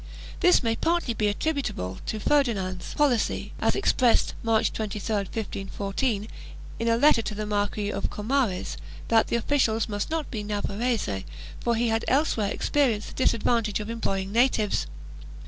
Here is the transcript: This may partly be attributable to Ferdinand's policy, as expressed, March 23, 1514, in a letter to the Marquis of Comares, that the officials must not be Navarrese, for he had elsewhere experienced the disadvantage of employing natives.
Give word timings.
This 0.39 0.63
may 0.63 0.75
partly 0.75 1.13
be 1.13 1.27
attributable 1.27 1.99
to 2.07 2.19
Ferdinand's 2.19 2.95
policy, 2.95 3.53
as 3.59 3.75
expressed, 3.75 4.33
March 4.41 4.73
23, 4.73 5.13
1514, 5.15 6.27
in 6.79 6.87
a 6.87 6.97
letter 6.97 7.21
to 7.21 7.35
the 7.35 7.45
Marquis 7.45 7.91
of 7.91 8.09
Comares, 8.09 8.77
that 9.09 9.27
the 9.27 9.35
officials 9.35 9.87
must 9.87 10.09
not 10.09 10.31
be 10.31 10.43
Navarrese, 10.43 11.23
for 11.59 11.75
he 11.75 11.89
had 11.89 12.03
elsewhere 12.07 12.49
experienced 12.49 13.09
the 13.09 13.13
disadvantage 13.13 13.79
of 13.79 13.91
employing 13.91 14.31
natives. 14.31 14.87